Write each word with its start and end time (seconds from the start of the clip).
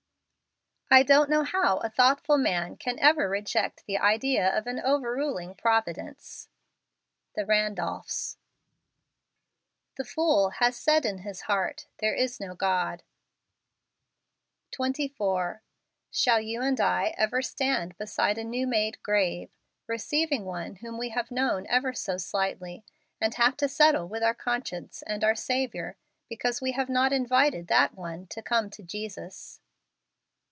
I 0.93 1.03
don't 1.03 1.29
know 1.29 1.45
how 1.45 1.77
a 1.77 1.89
thoughtful 1.89 2.37
man 2.37 2.75
can 2.75 2.99
ever 2.99 3.29
reject 3.29 3.85
the 3.85 3.97
idea 3.97 4.49
of 4.53 4.67
an 4.67 4.77
overruling 4.77 5.55
Providence. 5.55 6.49
The 7.33 7.45
Randolphs." 7.45 8.35
The 9.97 10.03
fool 10.03 10.49
hath 10.49 10.75
said 10.75 11.05
in 11.05 11.19
his 11.19 11.43
heart, 11.43 11.87
There 11.99 12.13
is 12.13 12.41
no 12.41 12.55
God" 12.55 13.03
JANUARY. 14.73 14.73
13 14.73 14.73
24. 14.73 15.63
Shall 16.11 16.41
you 16.41 16.61
and 16.61 16.81
I 16.81 17.13
ever 17.17 17.41
stand 17.41 17.97
beside 17.97 18.37
a 18.37 18.43
new 18.43 18.67
made 18.67 19.01
grave, 19.01 19.49
receiving 19.87 20.43
one 20.43 20.75
whom 20.75 20.97
we 20.97 21.07
have 21.11 21.31
known 21.31 21.65
ever 21.67 21.93
so 21.93 22.17
slightly, 22.17 22.83
and 23.21 23.33
have 23.35 23.55
to 23.55 23.69
settle 23.69 24.09
with 24.09 24.23
our 24.23 24.35
conscience 24.35 25.03
and 25.03 25.23
our 25.23 25.35
Saviour, 25.35 25.95
because 26.27 26.59
we 26.59 26.73
have 26.73 26.89
not 26.89 27.13
invited 27.13 27.67
that 27.69 27.93
one 27.95 28.27
to 28.27 28.41
come 28.41 28.69
to 28.71 28.83
Jesus 28.83 29.61